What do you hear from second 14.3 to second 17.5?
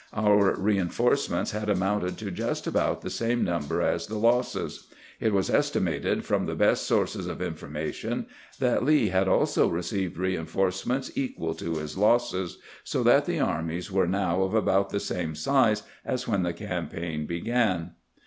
of about the same size as when the campaign